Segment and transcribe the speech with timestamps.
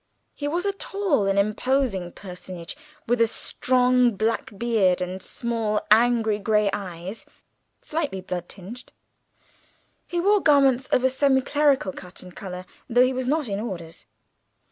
[0.33, 6.39] He was a tall and imposing personage, with a strong black beard and small angry
[6.39, 7.23] grey eyes,
[7.81, 8.93] slightly blood tinged;
[10.07, 13.59] he wore garments of a semi clerical cut and colour, though he was not in
[13.59, 14.07] orders.